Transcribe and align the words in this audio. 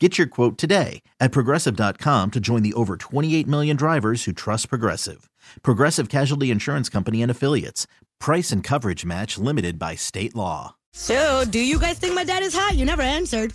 Get 0.00 0.18
your 0.18 0.26
quote 0.26 0.58
today 0.58 1.02
at 1.20 1.30
progressive.com 1.30 2.32
to 2.32 2.40
join 2.40 2.62
the 2.64 2.72
over 2.74 2.96
28 2.96 3.46
million 3.46 3.76
drivers 3.76 4.24
who 4.24 4.32
trust 4.32 4.68
Progressive. 4.68 5.30
Progressive 5.62 6.08
Casualty 6.08 6.50
Insurance 6.50 6.88
Company 6.88 7.22
and 7.22 7.30
Affiliates. 7.30 7.86
Price 8.18 8.50
and 8.50 8.64
coverage 8.64 9.04
match 9.04 9.38
limited 9.38 9.78
by 9.78 9.94
state 9.94 10.34
law. 10.34 10.74
So, 10.92 11.44
do 11.48 11.60
you 11.60 11.78
guys 11.78 11.98
think 12.00 12.12
my 12.14 12.24
dad 12.24 12.42
is 12.42 12.54
hot? 12.56 12.74
You 12.74 12.84
never 12.84 13.02
answered. 13.02 13.52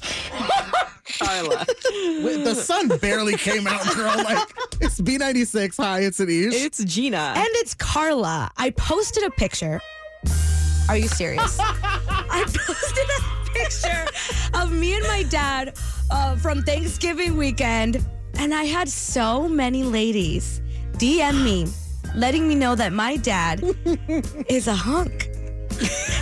Karla. 1.20 1.66
The 2.40 2.54
sun 2.56 2.88
barely 3.00 3.36
came 3.36 3.68
out, 3.68 3.84
girl. 3.96 4.16
Like 4.16 4.48
it's 4.80 5.00
B96. 5.02 5.76
Hi, 5.78 6.02
it's 6.02 6.20
Anish. 6.20 6.54
It's 6.54 6.84
Gina. 6.84 7.34
And 7.36 7.48
it's 7.56 7.74
Karla. 7.74 8.50
I 8.58 8.70
posted 8.72 9.24
a 9.26 9.32
picture. 9.32 9.82
Are 10.88 10.98
you 10.98 11.08
serious? 11.08 11.58
I 11.62 12.44
posted 12.48 13.10
a 13.10 13.19
picture 13.70 14.06
of 14.56 14.72
me 14.72 14.96
and 14.96 15.06
my 15.08 15.24
dad 15.24 15.78
uh, 16.12 16.36
from 16.38 16.62
Thanksgiving 16.64 17.38
weekend, 17.38 18.04
and 18.36 18.54
I 18.54 18.64
had 18.64 18.90
so 18.90 19.48
many 19.48 19.84
ladies 19.84 20.62
DM 20.94 21.44
me, 21.44 21.68
letting 22.16 22.48
me 22.48 22.56
know 22.56 22.76
that 22.76 22.94
my 22.94 23.18
dad 23.18 23.64
is 24.50 24.68
a 24.68 24.74
hunk. 24.74 25.30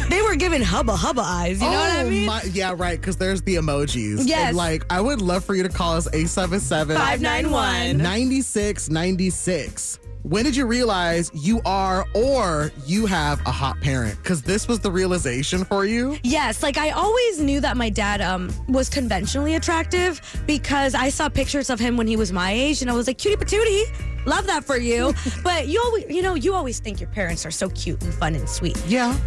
they 0.09 0.21
were 0.21 0.35
giving 0.35 0.61
hubba 0.61 0.95
hubba 0.95 1.21
eyes. 1.21 1.61
You 1.61 1.69
know 1.69 1.79
what 1.79 1.91
I 1.91 2.03
Oh, 2.03 2.09
mean? 2.09 2.25
my- 2.27 2.43
yeah, 2.51 2.73
right. 2.77 2.99
Because 2.99 3.17
there's 3.17 3.41
the 3.41 3.55
emojis. 3.55 4.27
Yes. 4.27 4.49
And, 4.49 4.57
like, 4.57 4.83
I 4.91 5.01
would 5.01 5.21
love 5.21 5.43
for 5.43 5.55
you 5.55 5.63
to 5.63 5.69
call 5.69 5.95
us 5.95 6.07
877 6.07 6.95
591. 6.97 7.97
9696. 7.97 9.99
When 10.27 10.43
did 10.43 10.57
you 10.57 10.65
realize 10.65 11.31
you 11.33 11.61
are 11.63 12.05
or 12.13 12.73
you 12.85 13.05
have 13.05 13.39
a 13.47 13.51
hot 13.51 13.79
parent? 13.79 14.21
Because 14.21 14.41
this 14.41 14.67
was 14.67 14.81
the 14.81 14.91
realization 14.91 15.63
for 15.63 15.85
you. 15.85 16.17
Yes, 16.21 16.61
like 16.61 16.77
I 16.77 16.89
always 16.89 17.39
knew 17.39 17.61
that 17.61 17.77
my 17.77 17.89
dad 17.89 18.19
um 18.19 18.51
was 18.67 18.89
conventionally 18.89 19.55
attractive 19.55 20.19
because 20.45 20.95
I 20.95 21.07
saw 21.07 21.29
pictures 21.29 21.69
of 21.69 21.79
him 21.79 21.95
when 21.95 22.07
he 22.07 22.17
was 22.17 22.33
my 22.33 22.51
age 22.51 22.81
and 22.81 22.91
I 22.91 22.93
was 22.93 23.07
like, 23.07 23.17
cutie 23.17 23.37
patootie, 23.37 23.85
love 24.25 24.45
that 24.47 24.65
for 24.65 24.75
you. 24.77 25.13
but 25.45 25.69
you 25.69 25.81
always 25.85 26.03
you 26.09 26.21
know, 26.21 26.35
you 26.35 26.53
always 26.53 26.79
think 26.81 26.99
your 26.99 27.09
parents 27.11 27.45
are 27.45 27.51
so 27.51 27.69
cute 27.69 28.03
and 28.03 28.13
fun 28.13 28.35
and 28.35 28.49
sweet. 28.49 28.77
Yeah. 28.85 29.17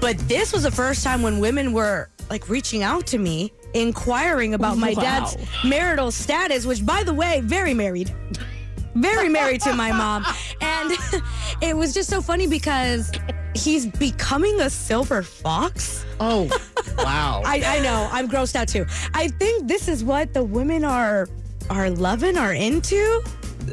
But 0.00 0.16
this 0.28 0.52
was 0.52 0.62
the 0.62 0.70
first 0.70 1.02
time 1.02 1.22
when 1.22 1.40
women 1.40 1.72
were 1.72 2.08
like 2.30 2.48
reaching 2.48 2.84
out 2.84 3.04
to 3.08 3.18
me, 3.18 3.52
inquiring 3.74 4.54
about 4.54 4.78
my 4.78 4.92
Wow. 4.92 5.02
dad's 5.02 5.36
marital 5.64 6.12
status, 6.12 6.66
which 6.66 6.86
by 6.86 7.02
the 7.02 7.14
way, 7.14 7.40
very 7.40 7.74
married. 7.74 8.14
Very 8.96 9.28
married 9.28 9.60
to 9.62 9.74
my 9.74 9.92
mom. 9.92 10.24
And 10.60 10.92
it 11.62 11.76
was 11.76 11.92
just 11.92 12.08
so 12.08 12.20
funny 12.20 12.46
because 12.46 13.10
he's 13.54 13.86
becoming 13.86 14.60
a 14.60 14.70
silver 14.70 15.22
fox. 15.22 16.04
Oh, 16.20 16.44
wow. 16.98 17.42
I, 17.44 17.62
I 17.64 17.80
know. 17.80 18.08
I'm 18.10 18.28
grossed 18.28 18.56
out 18.56 18.68
too. 18.68 18.86
I 19.14 19.28
think 19.28 19.68
this 19.68 19.88
is 19.88 20.04
what 20.04 20.32
the 20.34 20.42
women 20.42 20.84
are 20.84 21.28
are 21.68 21.90
loving 21.90 22.38
are 22.38 22.54
into. 22.54 23.22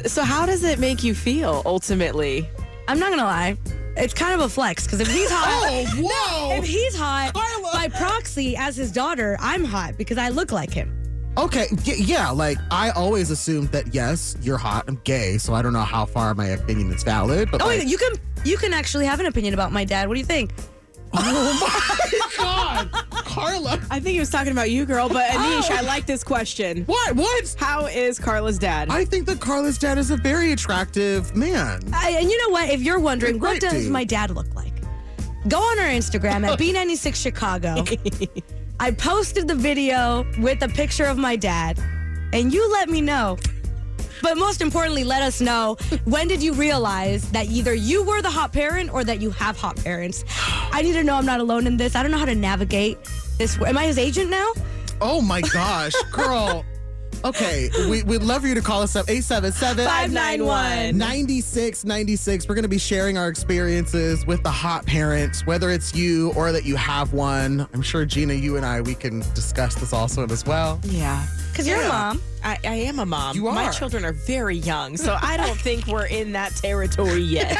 So, 0.06 0.22
how 0.24 0.44
does 0.46 0.64
it 0.64 0.78
make 0.78 1.04
you 1.04 1.14
feel 1.14 1.62
ultimately? 1.64 2.48
I'm 2.88 2.98
not 2.98 3.10
gonna 3.10 3.24
lie. 3.24 3.56
It's 3.96 4.12
kind 4.12 4.34
of 4.34 4.40
a 4.40 4.48
flex 4.48 4.84
because 4.84 5.00
if 5.00 5.06
he's 5.06 5.30
hot, 5.30 5.68
oh, 5.70 6.02
whoa. 6.50 6.56
if 6.56 6.64
he's 6.64 6.96
hot 6.96 7.32
Karla. 7.32 7.70
by 7.72 7.88
proxy 7.88 8.56
as 8.56 8.76
his 8.76 8.90
daughter, 8.90 9.36
I'm 9.40 9.64
hot 9.64 9.96
because 9.96 10.18
I 10.18 10.30
look 10.30 10.50
like 10.50 10.72
him. 10.72 11.03
Okay, 11.36 11.66
y- 11.86 11.96
yeah, 11.98 12.30
like 12.30 12.58
I 12.70 12.90
always 12.90 13.30
assumed 13.30 13.68
that 13.68 13.92
yes, 13.94 14.36
you're 14.40 14.58
hot. 14.58 14.84
I'm 14.86 15.00
gay, 15.04 15.38
so 15.38 15.52
I 15.54 15.62
don't 15.62 15.72
know 15.72 15.80
how 15.80 16.06
far 16.06 16.34
my 16.34 16.46
opinion 16.48 16.92
is 16.92 17.02
valid. 17.02 17.50
But 17.50 17.62
Oh, 17.62 17.66
like, 17.66 17.80
wait, 17.80 17.88
you 17.88 17.98
can 17.98 18.12
you 18.44 18.56
can 18.56 18.72
actually 18.72 19.06
have 19.06 19.20
an 19.20 19.26
opinion 19.26 19.54
about 19.54 19.72
my 19.72 19.84
dad. 19.84 20.08
What 20.08 20.14
do 20.14 20.20
you 20.20 20.26
think? 20.26 20.52
oh 21.16 21.58
my 21.60 22.30
god, 22.36 22.90
Karla, 23.24 23.80
I 23.90 24.00
think 24.00 24.14
he 24.14 24.18
was 24.20 24.30
talking 24.30 24.50
about 24.52 24.70
you, 24.70 24.84
girl, 24.84 25.08
but 25.08 25.28
Anish, 25.30 25.70
I 25.70 25.80
oh. 25.82 25.86
like 25.86 26.06
this 26.06 26.24
question. 26.24 26.84
what? 26.86 27.14
What? 27.14 27.54
How 27.58 27.86
is 27.86 28.18
Karla's 28.18 28.58
dad? 28.58 28.88
I 28.90 29.04
think 29.04 29.26
that 29.26 29.38
Karla's 29.38 29.78
dad 29.78 29.96
is 29.98 30.10
a 30.10 30.16
very 30.16 30.52
attractive 30.52 31.34
man. 31.36 31.82
I, 31.92 32.10
and 32.10 32.30
you 32.30 32.36
know 32.42 32.52
what? 32.52 32.68
If 32.68 32.80
you're 32.82 32.98
wondering, 32.98 33.38
what 33.38 33.60
great, 33.60 33.60
does 33.60 33.84
dude. 33.84 33.92
my 33.92 34.04
dad 34.04 34.30
look 34.30 34.52
like? 34.54 34.72
Go 35.48 35.58
on 35.58 35.78
our 35.78 35.86
Instagram 35.86 36.46
at 36.48 36.58
B96 36.58 37.14
Chicago. 37.14 37.84
I 38.80 38.90
posted 38.90 39.46
the 39.46 39.54
video 39.54 40.26
with 40.38 40.62
a 40.62 40.68
picture 40.68 41.04
of 41.04 41.16
my 41.16 41.36
dad, 41.36 41.78
and 42.32 42.52
you 42.52 42.70
let 42.72 42.88
me 42.88 43.00
know. 43.00 43.38
But 44.20 44.36
most 44.36 44.60
importantly, 44.60 45.04
let 45.04 45.22
us 45.22 45.40
know 45.40 45.76
when 46.04 46.28
did 46.28 46.42
you 46.42 46.54
realize 46.54 47.30
that 47.30 47.46
either 47.46 47.74
you 47.74 48.02
were 48.02 48.20
the 48.20 48.30
hot 48.30 48.52
parent 48.52 48.92
or 48.92 49.04
that 49.04 49.20
you 49.20 49.30
have 49.30 49.56
hot 49.56 49.76
parents? 49.76 50.24
I 50.72 50.82
need 50.82 50.94
to 50.94 51.04
know 51.04 51.14
I'm 51.14 51.26
not 51.26 51.40
alone 51.40 51.66
in 51.66 51.76
this. 51.76 51.94
I 51.94 52.02
don't 52.02 52.10
know 52.10 52.18
how 52.18 52.24
to 52.24 52.34
navigate 52.34 52.98
this. 53.38 53.60
Am 53.60 53.78
I 53.78 53.86
his 53.86 53.98
agent 53.98 54.30
now? 54.30 54.52
Oh 55.00 55.20
my 55.20 55.40
gosh, 55.40 55.94
girl. 56.10 56.64
Okay, 57.24 57.70
we, 57.88 58.02
we'd 58.02 58.22
love 58.22 58.42
for 58.42 58.48
you 58.48 58.54
to 58.54 58.60
call 58.60 58.82
us 58.82 58.96
up 58.96 59.08
877 59.08 59.84
591. 59.86 60.96
9696. 60.98 62.48
We're 62.48 62.54
going 62.54 62.62
to 62.62 62.68
be 62.68 62.78
sharing 62.78 63.16
our 63.18 63.28
experiences 63.28 64.26
with 64.26 64.42
the 64.42 64.50
hot 64.50 64.86
parents, 64.86 65.46
whether 65.46 65.70
it's 65.70 65.94
you 65.94 66.32
or 66.34 66.52
that 66.52 66.64
you 66.64 66.76
have 66.76 67.12
one. 67.12 67.66
I'm 67.72 67.82
sure 67.82 68.04
Gina, 68.04 68.34
you 68.34 68.56
and 68.56 68.64
I, 68.66 68.80
we 68.80 68.94
can 68.94 69.20
discuss 69.34 69.74
this 69.74 69.92
also 69.92 70.26
as 70.26 70.44
well. 70.44 70.80
yeah. 70.84 71.26
Because 71.50 71.68
you're 71.68 71.82
a 71.82 71.88
mom. 71.88 72.20
I, 72.42 72.58
I 72.64 72.74
am 72.74 72.98
a 72.98 73.06
mom. 73.06 73.36
You 73.36 73.46
are. 73.46 73.54
My 73.54 73.70
children 73.70 74.04
are 74.04 74.12
very 74.12 74.56
young, 74.56 74.96
so 74.96 75.16
I 75.22 75.36
don't 75.36 75.56
think 75.56 75.86
we're 75.86 76.06
in 76.06 76.32
that 76.32 76.50
territory 76.56 77.20
yet. 77.20 77.56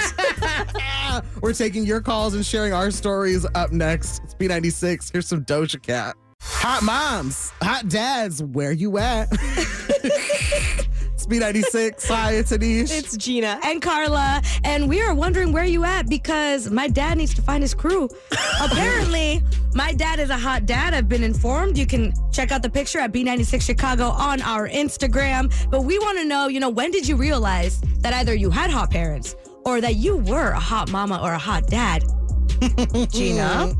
We're 1.40 1.52
taking 1.52 1.84
your 1.86 2.00
calls 2.00 2.34
and 2.34 2.44
sharing 2.44 2.72
our 2.72 2.90
stories 2.90 3.46
up 3.54 3.70
next. 3.70 4.20
It's 4.24 4.34
B96. 4.34 5.12
Here's 5.12 5.28
some 5.28 5.44
Doja 5.44 5.80
Cat. 5.80 6.16
Hot 6.46 6.82
moms, 6.82 7.52
hot 7.62 7.88
dads, 7.88 8.42
where 8.42 8.72
you 8.72 8.98
at? 8.98 9.28
it's 9.32 11.26
B96. 11.26 12.06
Hi, 12.08 12.32
it's 12.32 12.52
Anish. 12.52 12.90
it's 12.96 13.16
Gina. 13.16 13.58
and 13.64 13.80
Karla, 13.82 14.42
and 14.62 14.88
we 14.88 15.00
are 15.00 15.14
wondering 15.14 15.52
where 15.52 15.64
you 15.64 15.84
at 15.84 16.08
because 16.08 16.70
my 16.70 16.86
dad 16.88 17.18
needs 17.18 17.34
to 17.34 17.42
find 17.42 17.62
his 17.62 17.74
crew. 17.74 18.08
Apparently, 18.62 19.42
my 19.74 19.92
dad 19.92 20.18
is 20.20 20.30
a 20.30 20.36
hot 20.38 20.66
dad. 20.66 20.94
I've 20.94 21.08
been 21.08 21.22
informed. 21.22 21.76
You 21.78 21.86
can 21.86 22.12
check 22.32 22.52
out 22.52 22.62
the 22.62 22.70
picture 22.70 22.98
at 22.98 23.12
B96 23.12 23.62
Chicago 23.62 24.04
on 24.08 24.40
our 24.42 24.68
Instagram. 24.68 25.52
But 25.70 25.82
we 25.82 25.98
want 25.98 26.18
to 26.18 26.24
know, 26.24 26.48
you 26.48 26.60
know, 26.60 26.70
when 26.70 26.90
did 26.90 27.08
you 27.08 27.16
realize 27.16 27.80
that 28.00 28.12
either 28.14 28.34
you 28.34 28.50
had 28.50 28.70
hot 28.70 28.90
parents 28.90 29.34
or 29.64 29.80
that 29.80 29.96
you 29.96 30.18
were 30.18 30.50
a 30.50 30.60
hot 30.60 30.90
mama 30.90 31.20
or 31.22 31.32
a 31.32 31.38
hot 31.38 31.66
dad? 31.68 32.04
Gina, 33.10 33.74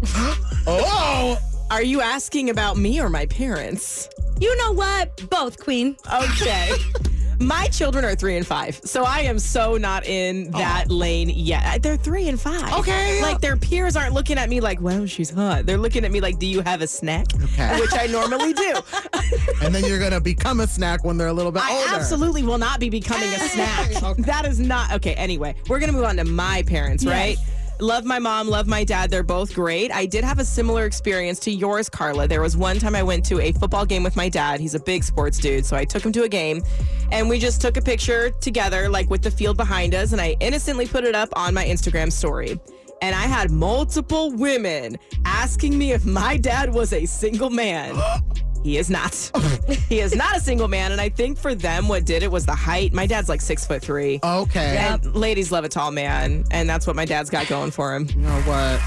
oh, 0.67 1.39
Are 1.71 1.83
you 1.83 2.01
asking 2.01 2.51
about 2.51 2.77
me 2.77 3.01
or 3.01 3.09
my 3.09 3.27
parents? 3.27 4.09
you 4.41 4.55
know 4.57 4.73
what? 4.73 5.29
Both, 5.31 5.59
Queen. 5.63 5.97
Okay. 6.13 6.71
My 7.41 7.67
children 7.67 8.05
are 8.05 8.15
three 8.15 8.37
and 8.37 8.47
five, 8.47 8.81
so 8.85 9.03
I 9.05 9.21
am 9.23 9.41
so 9.41 9.77
not 9.77 10.07
in 10.07 10.53
that 10.53 10.89
lane 10.89 11.29
yet. 11.29 11.63
Uh, 11.67 11.79
they're 11.79 11.97
three 11.97 12.29
and 12.29 12.41
five. 12.41 12.73
Okay. 12.75 13.21
Like 13.23 13.41
their 13.41 13.57
peers 13.57 13.97
aren't 13.97 14.15
looking 14.15 14.39
at 14.39 14.49
me 14.49 14.61
like, 14.61 14.81
wow, 14.81 15.05
she's 15.05 15.31
hot. 15.31 15.67
They're 15.67 15.77
looking 15.77 16.05
at 16.05 16.13
me 16.13 16.21
like, 16.21 16.39
do 16.39 16.47
you 16.47 16.61
have 16.61 16.81
a 16.81 16.87
snack? 16.87 17.27
Okay. 17.43 17.77
Which 17.81 17.93
I 17.93 18.07
normally 18.07 18.53
do. 18.53 18.75
and 19.63 19.75
then 19.75 19.85
you're 19.85 19.99
going 19.99 20.13
to 20.13 20.21
become 20.21 20.61
a 20.61 20.67
snack 20.69 21.05
when 21.05 21.19
they're 21.19 21.27
a 21.27 21.33
little 21.33 21.51
bit 21.51 21.63
older. 21.63 21.75
I 21.75 21.77
older. 21.83 21.95
absolutely 21.97 22.45
will 22.45 22.59
not 22.59 22.79
be 22.79 22.89
becoming 22.89 23.29
a 23.29 23.39
snack. 23.49 24.01
Okay. 24.03 24.23
That 24.23 24.47
is 24.47 24.61
not 24.61 24.93
okay. 24.93 25.15
Anyway, 25.15 25.57
we're 25.69 25.81
gonna 25.81 25.93
move 25.93 26.05
on 26.05 26.17
to 26.19 26.25
my 26.25 26.63
parents, 26.63 27.03
Yes. 27.03 27.13
right? 27.13 27.37
Love 27.81 28.05
my 28.05 28.21
mom, 28.21 28.49
love 28.49 28.69
my 28.69 28.85
dad. 28.85 29.11
They're 29.11 29.25
both 29.25 29.53
great. 29.53 29.91
I 29.91 30.07
did 30.07 30.23
have 30.23 30.39
a 30.39 30.45
similar 30.45 30.85
experience 30.85 31.41
to 31.41 31.51
yours, 31.51 31.89
Karla. 31.89 32.29
There 32.29 32.41
was 32.41 32.57
one 32.57 32.79
time 32.79 32.95
I 32.95 33.03
went 33.03 33.25
to 33.27 33.41
a 33.41 33.51
football 33.51 33.85
game 33.85 34.05
with 34.05 34.15
my 34.15 34.29
dad. 34.29 34.61
He's 34.61 34.77
a 34.77 34.81
big 34.81 35.03
sports 35.03 35.39
dude. 35.39 35.67
So 35.67 35.77
I 35.77 35.85
took 35.85 36.05
him 36.05 36.13
to 36.13 36.23
a 36.23 36.29
game 36.29 36.63
and 37.11 37.29
we 37.29 37.41
just 37.41 37.61
took 37.61 37.77
a 37.77 37.83
picture 37.83 38.31
together, 38.31 38.89
like 38.89 39.11
with 39.11 39.23
the 39.23 39.31
field 39.31 39.57
behind 39.57 39.93
us. 39.93 40.13
And 40.13 40.21
I 40.21 40.37
innocently 40.39 40.87
put 40.87 41.03
it 41.03 41.17
up 41.17 41.31
on 41.35 41.53
my 41.53 41.65
Instagram 41.65 42.13
story. 42.13 42.61
And 43.03 43.15
I 43.15 43.23
had 43.23 43.51
multiple 43.51 44.31
women 44.31 44.97
asking 45.25 45.77
me 45.77 45.91
if 45.91 46.05
my 46.05 46.37
dad 46.37 46.73
was 46.73 46.93
a 46.93 47.05
single 47.07 47.51
man. 47.51 47.97
He 48.65 48.79
is 48.79 48.89
not. 48.89 49.15
he 49.91 50.01
is 50.01 50.17
not 50.17 50.35
a 50.37 50.41
single 50.41 50.69
man. 50.69 50.91
And 50.91 51.01
I 51.01 51.11
think 51.11 51.37
for 51.39 51.55
them, 51.55 51.87
what 51.87 52.07
did 52.07 52.23
it 52.23 52.31
was 52.31 52.47
the 52.47 52.55
height. 52.55 52.95
My 52.95 53.07
dad's 53.07 53.29
like 53.29 53.43
six 53.43 53.67
foot 53.67 53.83
three. 53.83 54.19
Okay. 54.25 54.77
And 54.79 55.15
ladies 55.15 55.53
love 55.53 55.65
a 55.65 55.69
tall 55.69 55.91
man, 55.91 56.45
and 56.51 56.69
that's 56.69 56.87
what 56.87 56.97
my 56.97 57.05
dad's 57.05 57.29
got 57.29 57.47
going 57.47 57.71
for 57.71 57.95
him. 57.95 58.09
You 58.09 58.23
know 58.23 58.41
what? 58.43 58.81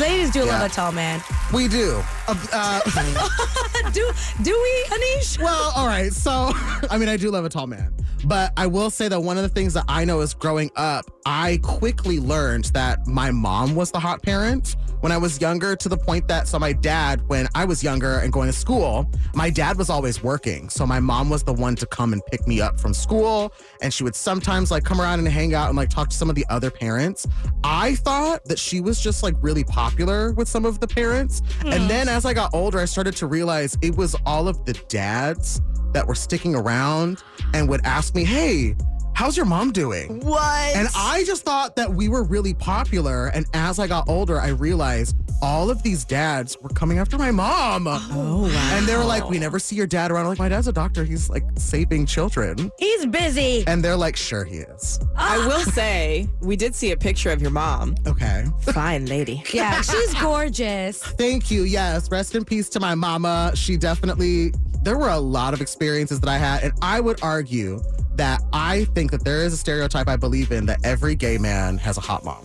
Ladies 0.00 0.30
do 0.30 0.40
love 0.44 0.60
Yeah. 0.60 0.66
a 0.66 0.68
tall 0.68 0.92
man. 0.92 1.20
We 1.52 1.66
do. 1.68 2.00
Uh, 2.28 2.34
uh, 2.52 2.80
do 3.92 4.10
do 4.42 4.52
we, 4.62 4.96
Anish? 4.96 5.38
well, 5.42 5.72
all 5.76 5.86
right. 5.86 6.12
So, 6.12 6.30
I 6.90 6.96
mean, 6.96 7.08
I 7.08 7.16
do 7.16 7.30
love 7.30 7.44
a 7.44 7.48
tall 7.48 7.66
man. 7.66 7.92
But 8.24 8.52
I 8.56 8.68
will 8.68 8.88
say 8.88 9.08
that 9.08 9.20
one 9.20 9.36
of 9.36 9.42
the 9.42 9.48
things 9.48 9.74
that 9.74 9.84
I 9.88 10.04
know 10.04 10.20
is 10.20 10.32
growing 10.32 10.70
up, 10.76 11.04
I 11.26 11.58
quickly 11.62 12.18
learned 12.18 12.66
that 12.66 13.06
my 13.06 13.30
mom 13.30 13.74
was 13.74 13.90
the 13.90 14.00
hot 14.00 14.22
parent 14.22 14.76
when 15.02 15.10
I 15.10 15.18
was 15.18 15.40
younger 15.40 15.74
to 15.74 15.88
the 15.88 15.96
point 15.96 16.28
that, 16.28 16.46
so 16.46 16.60
my 16.60 16.72
dad, 16.72 17.26
when 17.26 17.48
I 17.56 17.64
was 17.64 17.82
younger 17.82 18.18
and 18.18 18.32
going 18.32 18.46
to 18.46 18.52
school, 18.52 19.10
my 19.34 19.50
dad 19.50 19.76
was 19.76 19.90
always 19.90 20.22
working. 20.22 20.68
So 20.68 20.86
my 20.86 21.00
mom 21.00 21.28
was 21.28 21.42
the 21.42 21.52
one 21.52 21.74
to 21.76 21.86
come 21.86 22.12
and 22.12 22.24
pick 22.26 22.46
me 22.46 22.60
up 22.60 22.78
from 22.78 22.94
school. 22.94 23.52
And 23.80 23.92
she 23.92 24.04
would 24.04 24.14
sometimes 24.14 24.70
like 24.70 24.84
come 24.84 25.00
around 25.00 25.18
and 25.18 25.26
hang 25.26 25.54
out 25.54 25.68
and 25.68 25.76
like 25.76 25.90
talk 25.90 26.10
to 26.10 26.16
some 26.16 26.30
of 26.30 26.36
the 26.36 26.46
other 26.48 26.70
parents. 26.70 27.26
I 27.64 27.96
thought 27.96 28.44
that 28.44 28.60
she 28.60 28.80
was 28.80 29.00
just 29.00 29.24
like 29.24 29.34
really 29.40 29.64
popular 29.64 30.32
with 30.34 30.48
some 30.48 30.64
of 30.64 30.78
the 30.78 30.86
parents. 30.86 31.42
And 31.64 31.82
hmm. 31.82 31.88
then 31.88 32.08
as 32.08 32.24
I 32.24 32.32
got 32.32 32.54
older, 32.54 32.78
I 32.78 32.84
started 32.84 33.16
to 33.16 33.26
realize 33.26 33.76
it 33.82 33.96
was 33.96 34.14
all 34.24 34.46
of 34.46 34.64
the 34.66 34.74
dads 34.88 35.60
that 35.94 36.06
were 36.06 36.14
sticking 36.14 36.54
around 36.54 37.24
and 37.54 37.68
would 37.68 37.84
ask 37.84 38.14
me, 38.14 38.22
Hey, 38.22 38.76
how's 39.22 39.36
your 39.36 39.46
mom 39.46 39.70
doing? 39.70 40.18
What? 40.26 40.74
And 40.74 40.88
I 40.96 41.22
just 41.24 41.44
thought 41.44 41.76
that 41.76 41.88
we 41.88 42.08
were 42.08 42.24
really 42.24 42.54
popular. 42.54 43.28
And 43.28 43.46
as 43.54 43.78
I 43.78 43.86
got 43.86 44.08
older, 44.08 44.40
I 44.40 44.48
realized 44.48 45.14
all 45.40 45.70
of 45.70 45.80
these 45.84 46.04
dads 46.04 46.56
were 46.60 46.70
coming 46.70 46.98
after 46.98 47.16
my 47.16 47.30
mom. 47.30 47.86
Oh, 47.86 48.08
oh, 48.10 48.42
wow. 48.42 48.70
And 48.72 48.84
they 48.84 48.96
were 48.96 49.04
like, 49.04 49.30
We 49.30 49.38
never 49.38 49.60
see 49.60 49.76
your 49.76 49.86
dad 49.86 50.10
around. 50.10 50.22
I'm 50.24 50.30
like, 50.30 50.40
my 50.40 50.48
dad's 50.48 50.66
a 50.66 50.72
doctor. 50.72 51.04
He's 51.04 51.30
like 51.30 51.44
saving 51.56 52.06
children. 52.06 52.72
He's 52.80 53.06
busy. 53.06 53.62
And 53.68 53.84
they're 53.84 53.96
like, 53.96 54.16
Sure, 54.16 54.44
he 54.44 54.56
is. 54.56 54.98
I 55.14 55.38
will 55.46 55.60
say, 55.60 56.28
we 56.40 56.56
did 56.56 56.74
see 56.74 56.90
a 56.90 56.96
picture 56.96 57.30
of 57.30 57.40
your 57.40 57.52
mom. 57.52 57.94
Okay. 58.04 58.44
Fine 58.62 59.06
lady. 59.06 59.44
Yeah, 59.52 59.82
she's 59.82 60.14
gorgeous. 60.14 61.00
Thank 61.00 61.50
you. 61.50 61.62
Yes. 61.62 62.10
Rest 62.10 62.34
in 62.34 62.44
peace 62.44 62.68
to 62.70 62.80
my 62.80 62.96
mama. 62.96 63.52
She 63.54 63.76
definitely, 63.76 64.52
there 64.82 64.98
were 64.98 65.10
a 65.10 65.18
lot 65.18 65.54
of 65.54 65.60
experiences 65.60 66.20
that 66.20 66.28
I 66.28 66.38
had. 66.38 66.64
And 66.64 66.72
I 66.82 67.00
would 67.00 67.22
argue 67.22 67.80
that 68.16 68.42
I 68.52 68.84
think 68.86 69.10
that 69.12 69.24
there 69.24 69.44
is 69.44 69.52
a 69.52 69.56
stereotype 69.56 70.08
I 70.08 70.16
believe 70.16 70.52
in 70.52 70.66
that 70.66 70.80
every 70.84 71.14
gay 71.14 71.38
man 71.38 71.78
has 71.78 71.96
a 71.96 72.00
hot 72.00 72.24
mom. 72.24 72.44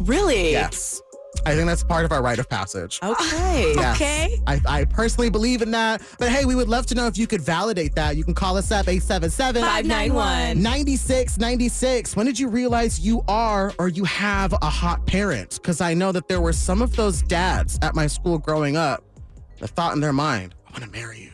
Really? 0.00 0.52
Yes. 0.52 1.00
I 1.46 1.54
think 1.54 1.66
that's 1.66 1.84
part 1.84 2.04
of 2.04 2.12
our 2.12 2.22
rite 2.22 2.38
of 2.38 2.48
passage. 2.48 3.00
Okay. 3.02 3.74
Yes. 3.78 3.96
Okay. 3.96 4.40
I, 4.46 4.60
I 4.66 4.84
personally 4.84 5.30
believe 5.30 5.62
in 5.62 5.70
that. 5.72 6.02
But 6.18 6.30
hey, 6.30 6.44
we 6.44 6.54
would 6.54 6.68
love 6.68 6.86
to 6.86 6.94
know 6.94 7.06
if 7.06 7.18
you 7.18 7.26
could 7.26 7.40
validate 7.40 7.94
that. 7.96 8.16
You 8.16 8.24
can 8.24 8.34
call 8.34 8.56
us 8.56 8.70
up 8.70 8.88
877 8.88 9.62
591. 9.62 10.62
9696. 10.62 12.16
When 12.16 12.26
did 12.26 12.38
you 12.38 12.48
realize 12.48 13.00
you 13.00 13.24
are 13.28 13.72
or 13.78 13.88
you 13.88 14.04
have 14.04 14.52
a 14.52 14.70
hot 14.70 15.06
parent? 15.06 15.58
Because 15.60 15.80
I 15.80 15.94
know 15.94 16.12
that 16.12 16.28
there 16.28 16.40
were 16.40 16.52
some 16.52 16.82
of 16.82 16.94
those 16.96 17.22
dads 17.22 17.78
at 17.82 17.94
my 17.94 18.06
school 18.06 18.38
growing 18.38 18.76
up 18.76 19.04
that 19.58 19.70
thought 19.70 19.94
in 19.94 20.00
their 20.00 20.12
mind, 20.12 20.54
I 20.66 20.72
want 20.72 20.84
to 20.84 20.90
marry 20.90 21.20
you. 21.20 21.30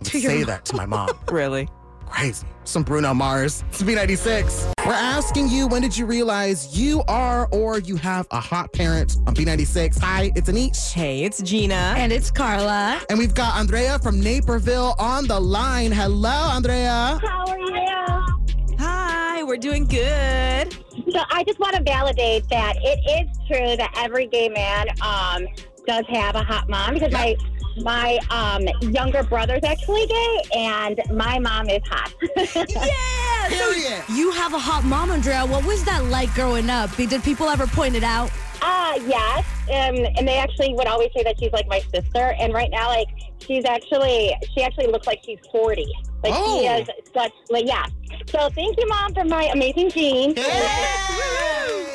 I 0.00 0.02
would 0.02 0.12
To 0.12 0.20
say 0.20 0.36
mom. 0.38 0.46
that 0.46 0.64
to 0.66 0.76
my 0.76 0.86
mom. 0.86 1.08
Really? 1.30 1.68
Crazy. 2.06 2.46
Some 2.64 2.82
Bruno 2.82 3.14
Mars. 3.14 3.62
It's 3.68 3.82
B96. 3.82 4.72
We're 4.84 4.92
asking 4.92 5.48
you, 5.48 5.68
when 5.68 5.80
did 5.80 5.96
you 5.96 6.06
realize 6.06 6.76
you 6.76 7.02
are 7.06 7.46
or 7.52 7.78
you 7.78 7.94
have 7.96 8.26
a 8.32 8.40
hot 8.40 8.72
parent 8.72 9.16
on 9.28 9.34
B96? 9.34 10.00
Hi, 10.00 10.32
it's 10.34 10.50
Anish. 10.50 10.92
Hey, 10.92 11.22
it's 11.22 11.40
Gina. 11.40 11.94
And 11.96 12.10
it's 12.12 12.28
Karla. 12.30 13.00
And 13.10 13.18
we've 13.18 13.34
got 13.34 13.54
Andrea 13.56 14.00
from 14.00 14.18
Naperville 14.20 14.96
on 14.98 15.28
the 15.28 15.38
line. 15.38 15.92
Hello, 15.92 16.28
Andrea. 16.52 17.20
How 17.22 17.44
are 17.46 17.58
you? 17.58 18.76
Hi, 18.80 19.44
we're 19.44 19.56
doing 19.56 19.84
good. 19.84 20.72
So 21.12 21.20
I 21.30 21.44
just 21.44 21.60
want 21.60 21.76
to 21.76 21.82
validate 21.84 22.48
that 22.48 22.74
it 22.82 22.98
is 23.08 23.36
true 23.46 23.76
that 23.76 23.92
every 23.96 24.26
gay 24.26 24.48
man 24.48 24.88
um, 25.00 25.46
does 25.86 26.04
have 26.08 26.34
a 26.34 26.42
hot 26.42 26.68
mom 26.68 26.94
because 26.94 27.12
my 27.12 27.36
my 27.82 28.18
um, 28.30 28.62
younger 28.92 29.22
brother's 29.22 29.62
actually 29.64 30.04
gay 30.06 30.42
and 30.54 31.00
my 31.12 31.38
mom 31.38 31.68
is 31.68 31.82
hot. 31.88 32.12
Yeah. 32.56 33.48
Period. 33.48 34.02
You 34.12 34.30
have 34.32 34.52
a 34.54 34.58
hot 34.58 34.84
mom, 34.84 35.10
Andrea. 35.10 35.44
What 35.46 35.64
was 35.64 35.82
that 35.84 36.04
like 36.04 36.32
growing 36.34 36.68
up? 36.70 36.94
Did 36.96 37.22
people 37.24 37.48
ever 37.48 37.66
point 37.66 37.96
it 37.96 38.02
out? 38.04 38.30
uh, 38.62 38.98
yes, 39.06 39.46
um, 39.70 39.96
and 40.18 40.28
they 40.28 40.36
actually 40.36 40.74
would 40.74 40.86
always 40.86 41.08
say 41.16 41.22
that 41.22 41.36
she's 41.40 41.50
like 41.52 41.66
my 41.68 41.80
sister. 41.94 42.34
And 42.38 42.52
right 42.52 42.70
now, 42.70 42.88
like 42.88 43.08
she's 43.38 43.64
actually 43.64 44.36
she 44.54 44.62
actually 44.62 44.88
looks 44.88 45.06
like 45.06 45.20
she's 45.24 45.38
forty. 45.50 45.86
Like 46.22 46.34
Oh. 46.36 46.60
she 46.60 46.66
is 46.66 46.88
such 47.14 47.32
like 47.48 47.66
yeah. 47.66 47.86
So 48.28 48.50
thank 48.50 48.78
you, 48.78 48.86
mom, 48.88 49.14
for 49.14 49.24
my 49.24 49.44
amazing 49.54 49.90
genes. 49.90 50.34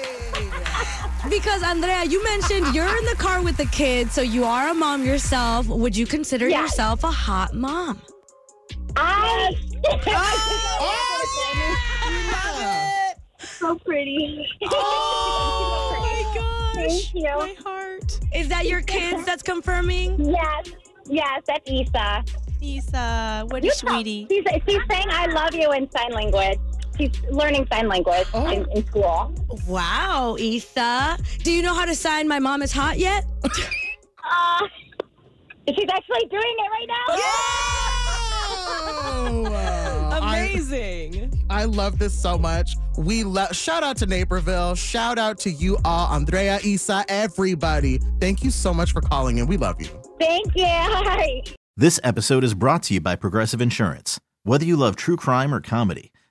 Because 1.30 1.64
Andrea, 1.64 2.04
you 2.06 2.24
mentioned 2.24 2.74
you're 2.76 2.88
in 2.98 3.06
the 3.06 3.16
car 3.18 3.42
with 3.42 3.58
the 3.58 3.66
kids, 3.66 4.14
so 4.14 4.22
you 4.22 4.44
are 4.46 4.70
a 4.70 4.74
mom 4.74 5.04
yourself. 5.04 5.68
Would 5.68 5.98
you 5.98 6.06
consider 6.06 6.48
Yes. 6.48 6.72
yourself 6.72 7.04
a 7.04 7.12
hot 7.12 7.54
mom? 7.54 8.02
I. 8.96 9.54
Oh, 10.80 11.36
so 13.40 13.76
pretty. 13.80 14.48
Oh 14.64 15.98
my 16.00 16.34
gosh. 16.36 17.12
Thank 17.12 17.16
you. 17.16 17.24
My 17.24 17.56
heart. 17.64 18.20
Is 18.34 18.48
that 18.50 18.68
your 18.68 18.82
kids 18.82 19.26
that's 19.26 19.44
confirming? 19.44 20.20
Yes, 20.24 20.68
yes, 21.08 21.42
that's 21.48 21.70
Isa. 21.70 22.24
Isa, 22.62 23.46
what 23.50 23.64
You 23.64 23.72
is 23.72 23.78
sweetie? 23.78 24.28
She's, 24.30 24.44
she's 24.68 24.80
saying 24.90 25.06
"I 25.10 25.28
love 25.28 25.54
you" 25.54 25.72
in 25.74 25.90
sign 25.92 26.12
language. 26.14 26.58
She's 26.98 27.12
learning 27.30 27.68
sign 27.72 27.88
language 27.88 28.28
Oh. 28.34 28.48
in, 28.50 28.66
in 28.72 28.86
school. 28.88 29.34
Wow, 29.68 30.38
Etha. 30.40 31.18
Do 31.44 31.52
you 31.52 31.62
know 31.62 31.74
how 31.74 31.86
to 31.86 31.96
sign 31.96 32.28
my 32.28 32.40
mom 32.40 32.62
is 32.62 32.72
hot 32.72 32.98
yet? 32.98 33.26
Uh, 34.28 34.68
she's 35.70 35.88
actually 35.88 36.26
doing 36.32 36.56
it 36.58 36.70
right 36.72 36.88
now. 36.88 37.06
Oh, 38.48 39.46
I, 40.22 40.38
Amazing. 40.48 41.32
I 41.50 41.66
love 41.66 42.00
this 42.00 42.20
so 42.20 42.36
much. 42.38 42.72
We 42.98 43.24
love. 43.24 43.56
Shout 43.56 43.84
out 43.84 43.98
to 43.98 44.08
Naperville. 44.08 44.74
Shout 44.74 45.20
out 45.20 45.38
to 45.40 45.52
you 45.52 45.78
all, 45.86 46.08
Andrea, 46.12 46.60
Isa, 46.64 47.06
everybody. 47.08 48.00
Thank 48.20 48.44
you 48.44 48.50
so 48.50 48.74
much 48.74 48.92
for 48.94 49.02
calling 49.02 49.38
in. 49.38 49.46
We 49.46 49.58
love 49.58 49.80
you. 49.80 49.90
Thank 50.20 50.56
you. 50.56 50.66
Hi. 50.68 51.42
This 51.78 52.00
episode 52.04 52.44
is 52.44 52.56
brought 52.56 52.82
to 52.84 52.94
you 52.96 53.02
by 53.02 53.16
Progressive 53.16 53.62
Insurance. 53.62 54.20
Whether 54.44 54.66
you 54.66 54.76
love 54.76 54.96
true 54.96 55.18
crime 55.18 55.54
or 55.54 55.60
comedy, 55.62 56.12